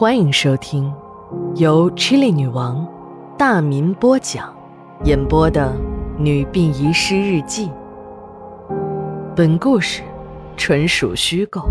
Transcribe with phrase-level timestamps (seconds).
[0.00, 0.90] 欢迎收听
[1.56, 2.88] 由 Chili 女王
[3.36, 4.56] 大民播讲、
[5.04, 5.76] 演播的
[6.18, 7.68] 《女病遗失日记》。
[9.36, 10.02] 本故事
[10.56, 11.68] 纯属虚构，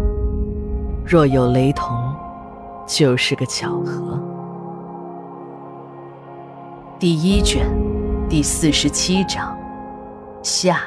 [1.04, 2.14] 若有雷同，
[2.86, 4.22] 就是个巧合。
[7.00, 7.68] 第一卷
[8.30, 9.58] 第四十七章
[10.44, 10.82] 下。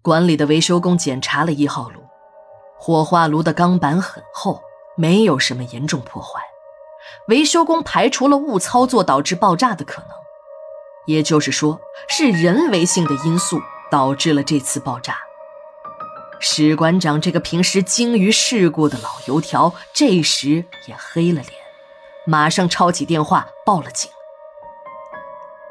[0.00, 2.03] 馆里的维修工检查了一号炉。
[2.86, 4.62] 火化炉的钢板很厚，
[4.94, 6.42] 没有什么严重破坏。
[7.28, 10.10] 维修工排除了误操作导致爆炸的可能，
[11.06, 11.80] 也就是说，
[12.10, 13.58] 是人为性的因素
[13.90, 15.16] 导致了这次爆炸。
[16.38, 21.52] 史馆长这个平时精于事故的老油条，这时也黑了脸，
[22.26, 24.10] 马上抄起电话报了警。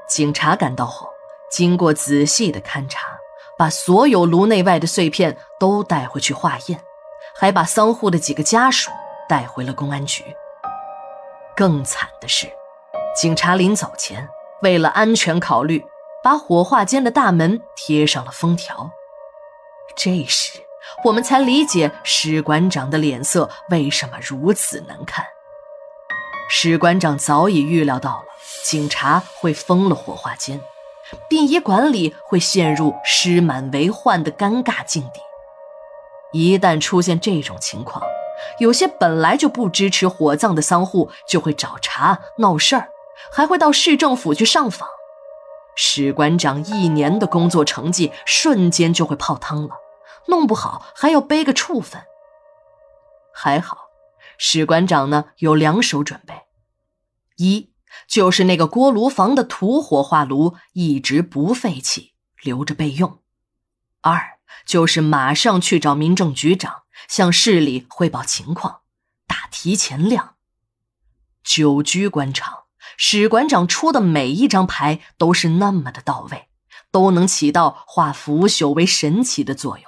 [0.09, 1.07] 警察赶到后，
[1.51, 3.19] 经过仔细的勘查，
[3.55, 6.83] 把所有炉内外的碎片都带回去化验。
[7.35, 8.91] 还把丧户的几个家属
[9.27, 10.23] 带回了公安局。
[11.55, 12.47] 更惨的是，
[13.15, 14.27] 警察临走前，
[14.61, 15.85] 为了安全考虑，
[16.23, 18.91] 把火化间的大门贴上了封条。
[19.95, 20.59] 这时，
[21.03, 25.25] 我们才理解史馆长的脸色为什么如此难看。
[26.49, 28.25] 史馆长早已预料到了
[28.63, 30.59] 警察会封了火化间，
[31.29, 35.19] 殡仪馆里会陷入尸满为患的尴尬境地。
[36.33, 38.03] 一旦出现这种情况，
[38.59, 42.89] 有些本来就不支持火葬的丧户就会找茬闹事儿，
[43.31, 44.89] 还会到市政府去上访。
[45.75, 49.75] 史馆长一年的工作成绩瞬间就会泡汤了，
[50.27, 52.01] 弄不好还要背个处分。
[53.33, 53.89] 还好，
[54.37, 56.33] 史馆长呢有两手准备：
[57.37, 57.71] 一
[58.07, 63.19] 就是那个锅炉房的土火化炉一直不废弃，留着备用；
[64.01, 64.19] 二。
[64.65, 68.81] 就是马上去找民政局长，向市里汇报情况，
[69.27, 70.35] 打提前量。
[71.43, 72.63] 久居官场，
[72.97, 76.49] 史馆长出的每一张牌都是那么的到位，
[76.91, 79.85] 都能起到化腐朽为神奇的作用。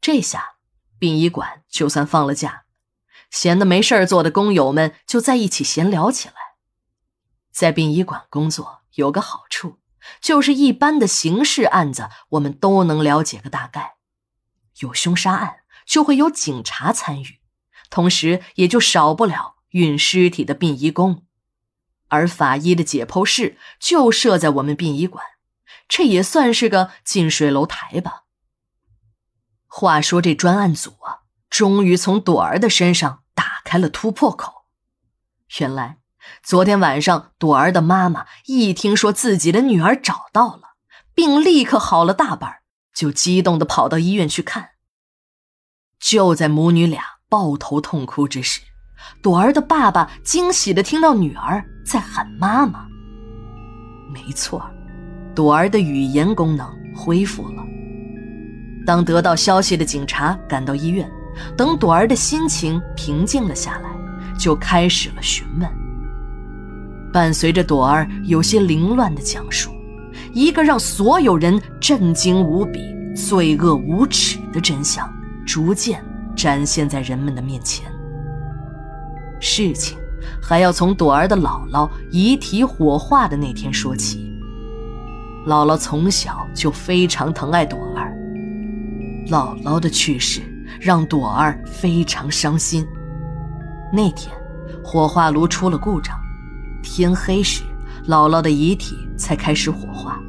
[0.00, 0.56] 这下，
[0.98, 2.64] 殡仪馆就算放了假，
[3.30, 6.34] 闲的没事做的工友们就在一起闲聊起来。
[7.50, 9.78] 在殡仪馆工作有个好处。
[10.20, 13.96] 就是一般的刑事案子，我们都能了解个大概。
[14.80, 17.40] 有凶杀案，就会有警察参与，
[17.90, 21.24] 同时也就少不了运尸体的殡仪工。
[22.08, 25.24] 而法医的解剖室就设在我们殡仪馆，
[25.88, 28.24] 这也算是个近水楼台吧。
[29.66, 34.66] 话说这专案组啊，终于从朵儿的身上打开了突破口。
[35.58, 36.03] 原来。
[36.42, 40.74] 昨天晚上，朵儿的妈妈一听说自己的女儿找到了，
[41.14, 42.56] 病立刻好了大半，
[42.94, 44.70] 就激动地跑到医院去看。
[45.98, 48.60] 就在母女俩抱头痛哭之时，
[49.22, 52.86] 朵儿的爸爸惊喜地听到女儿在喊妈妈。
[54.12, 54.70] 没错，
[55.34, 57.62] 朵儿的语言功能恢复了。
[58.86, 61.10] 当得到消息的警察赶到医院，
[61.56, 63.90] 等朵儿的心情平静了下来，
[64.38, 65.83] 就开始了询问。
[67.14, 69.70] 伴随着朵儿有些凌乱的讲述，
[70.32, 72.80] 一个让所有人震惊无比、
[73.14, 75.08] 罪恶无耻的真相
[75.46, 76.04] 逐渐
[76.34, 77.88] 展现在人们的面前。
[79.38, 79.96] 事情
[80.42, 84.28] 还要从朵儿的姥姥遗体火化的那天说起。
[85.46, 88.12] 姥姥从小就非常疼爱朵儿，
[89.28, 90.40] 姥姥的去世
[90.80, 92.84] 让朵儿非常伤心。
[93.92, 94.34] 那天，
[94.82, 96.23] 火化炉出了故障。
[96.84, 97.62] 天黑时，
[98.06, 100.20] 姥姥的遗体才开始火化，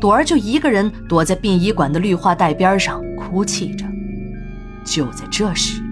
[0.00, 3.86] 朵儿就一个人躲在殡仪馆的绿化带边上哭泣着。
[4.84, 5.82] 就在这时，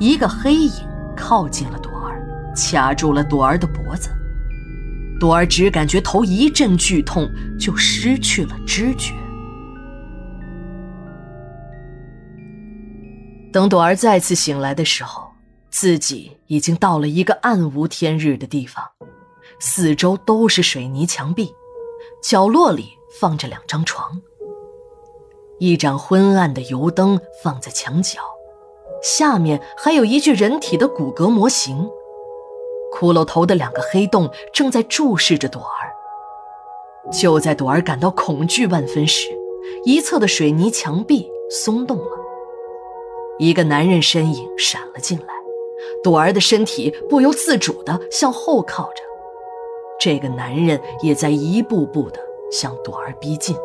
[0.00, 0.72] 一个黑影
[1.16, 2.20] 靠近了朵儿，
[2.56, 4.08] 卡住了朵儿的脖子。
[5.20, 9.14] 朵儿只感觉头一阵剧痛，就失去了知觉。
[13.52, 15.32] 等朵儿再次醒来的时候，
[15.70, 18.84] 自己已经到了一个暗无天日的地方。
[19.58, 21.54] 四周都是水泥墙壁，
[22.22, 24.20] 角落里放着两张床，
[25.58, 28.20] 一盏昏暗的油灯放在墙角，
[29.02, 31.88] 下面还有一具人体的骨骼模型，
[32.92, 35.92] 骷髅头的两个黑洞正在注视着朵儿。
[37.10, 39.28] 就在朵儿感到恐惧万分时，
[39.84, 42.10] 一侧的水泥墙壁松动了，
[43.38, 45.32] 一个男人身影闪了进来，
[46.02, 49.05] 朵儿的身体不由自主地向后靠着。
[49.98, 52.20] 这个男人也在一步步的
[52.50, 53.56] 向朵儿逼近，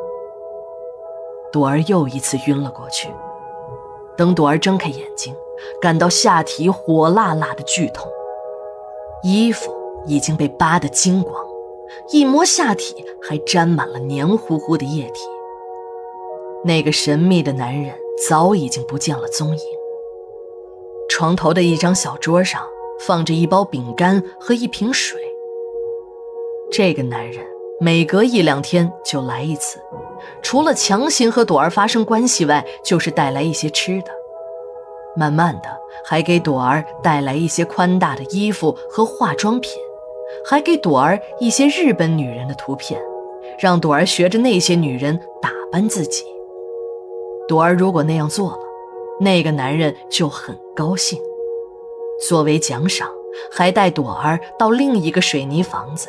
[1.52, 3.10] 朵儿又一次晕了过去。
[4.18, 5.36] 等朵儿睁开眼睛，
[5.82, 8.10] 感到下体火辣辣的剧痛，
[9.24, 9.74] 衣服
[10.06, 11.36] 已经被扒得精光，
[12.12, 15.22] 一摸下体还沾满了黏糊糊的液体。
[16.64, 17.96] 那个神秘的男人
[18.28, 19.64] 早已经不见了踪影。
[21.10, 22.62] 床头的一张小桌上
[23.00, 25.20] 放着一包饼干和一瓶水。
[26.72, 27.46] 这个男人
[27.82, 29.78] 每隔一两天就来一次，
[30.42, 34.12] 除了强行和朵儿发生关系外，就是带来一些吃的。
[35.18, 35.68] 慢慢的，
[36.06, 39.74] 还给朵儿带来一些宽大的衣服和化妆品，
[40.46, 43.02] 还给朵儿一些日本女人的图片，
[43.60, 46.24] 让朵儿学着那些女人打扮自己。
[47.50, 48.60] 朵儿如果那样做了，
[49.20, 51.20] 那个男人就很高兴。
[52.30, 53.10] 作为奖赏，
[53.52, 56.08] 还带朵儿到另一个水泥房子，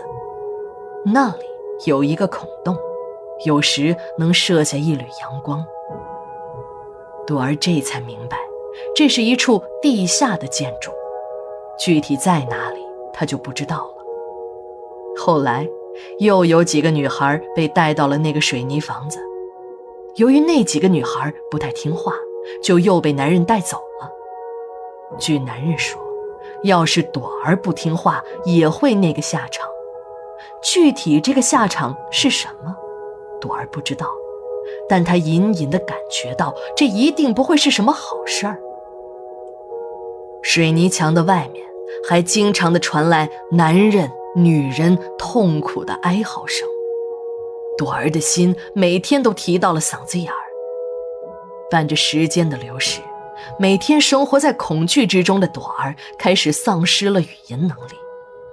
[1.05, 1.45] 那里
[1.85, 2.77] 有一个孔洞，
[3.45, 5.65] 有时能射下一缕阳光。
[7.27, 8.37] 朵儿这才明白，
[8.95, 10.93] 这是一处地下的建筑，
[11.77, 12.81] 具体在哪里，
[13.13, 13.95] 她就不知道了。
[15.17, 15.69] 后来，
[16.21, 19.19] 又有几个女孩被带到了那个水泥房子。
[20.17, 22.15] 由于那几个女孩不太听话，
[22.63, 24.09] 就又被男人带走了。
[25.19, 26.01] 据男人说，
[26.63, 29.69] 要是朵儿不听话，也会那个下场。
[30.63, 32.75] 具体这个下场是什么，
[33.41, 34.07] 朵儿不知道，
[34.89, 38.59] 但她隐隐的感觉到，这一定不会是什么好事儿。
[40.43, 41.65] 水泥墙的外面
[42.09, 46.69] 还经常的传来男人、女人痛苦的哀嚎声。
[47.79, 50.39] 朵儿的心每天都提到了嗓子眼儿。
[51.71, 53.01] 伴着时间的流逝，
[53.59, 57.95] 每天生活在恐惧之中的朵儿开始丧失了语言能力，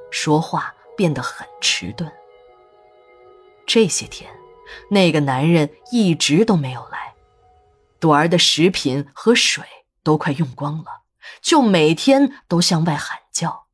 [0.09, 2.11] 说话变得很迟钝。
[3.65, 4.29] 这些天，
[4.89, 7.13] 那个男人一直都没有来，
[8.01, 9.63] 朵儿的食品和水
[10.03, 11.03] 都快用光了，
[11.41, 13.67] 就每天都向外喊叫，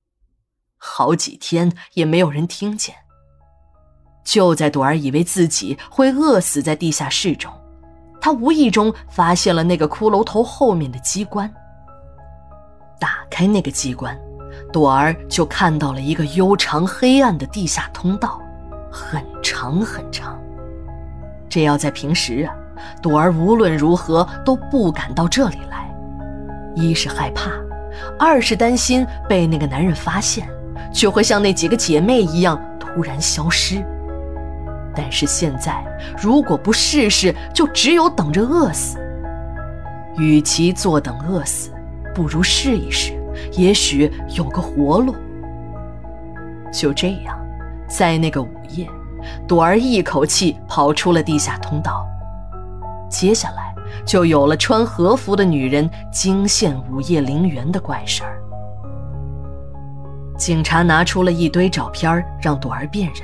[0.78, 2.96] 好几天也没有人听见。
[4.24, 7.52] 就在朵儿以为自己会饿死在地下室中，
[8.22, 11.52] 他无意中发现了那个骷髅头后面的机关。
[13.00, 14.16] 打开那个机关，
[14.76, 18.42] 朵儿就看到了一个悠长黑暗的地下通道，
[18.92, 20.38] 很长很长。
[21.48, 22.54] 这要在平时啊，
[23.02, 25.90] 朵儿无论如何都不敢到这里来，
[26.76, 27.52] 一是害怕，
[28.20, 30.46] 二是担心被那个男人发现，
[30.92, 33.82] 就会像那几个姐妹一样突然消失。
[34.94, 35.82] 但是现在，
[36.22, 38.98] 如果不试试，就只有等着饿死。
[40.18, 41.72] 与其坐等饿死，
[42.14, 43.14] 不如试一试，
[43.54, 45.16] 也许有个活路。
[46.72, 47.38] 就这样，
[47.88, 48.90] 在那个午夜，
[49.48, 52.06] 朵儿一口气跑出了地下通道。
[53.10, 53.74] 接下来，
[54.06, 58.42] 就有了穿和服的女人惊现午夜陵园的怪事儿。
[60.38, 63.24] 警察拿出了一堆照片，让朵儿辨认。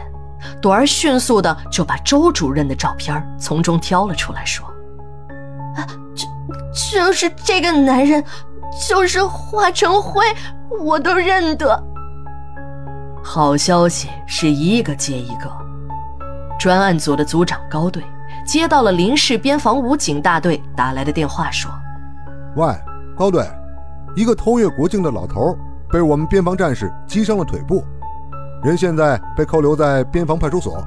[0.61, 4.65] 朵儿迅速的就把周主任的照片从中挑了出来，说
[5.75, 5.85] ：“啊，
[6.15, 6.25] 这
[7.05, 8.23] 就是这个男人，
[8.87, 10.23] 就是化成灰，
[10.79, 11.81] 我都认得。”
[13.23, 15.51] 好消息是一个接一个。
[16.59, 18.03] 专案组的组长高队
[18.45, 21.71] 接到了林氏边防武警大队打来的电话，说
[22.55, 22.67] ：“喂，
[23.17, 23.43] 高队，
[24.15, 25.57] 一个偷越国境的老头
[25.89, 27.83] 被我们边防战士击伤了腿部。”
[28.63, 30.83] 人现在被扣留在边防派出所，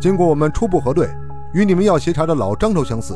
[0.00, 1.08] 经过我们初步核对，
[1.52, 3.14] 与你们要协查的老张头相似。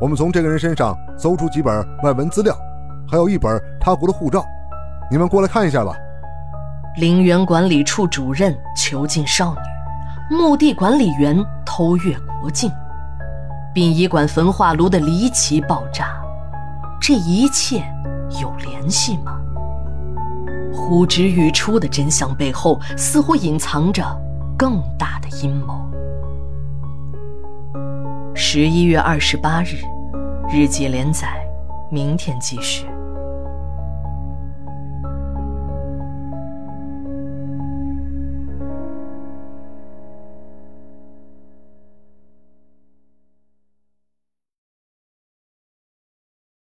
[0.00, 2.56] 我们从这个人身上搜出几本外文资料，
[3.10, 4.44] 还有一本他国的护照，
[5.10, 5.96] 你们过来看一下吧。
[6.96, 12.70] 陵园管理处主任囚禁少女，墓地管理员偷越国境，
[13.72, 16.20] 殡仪馆焚化炉的离奇爆炸，
[17.00, 17.82] 这一切
[18.40, 19.40] 有联系吗？
[20.74, 24.04] 呼之欲出的真相背后，似乎隐藏着
[24.56, 25.88] 更大的阴谋。
[28.34, 29.76] 十一月二十八日，
[30.52, 31.28] 日记连载，
[31.90, 32.86] 明天继续。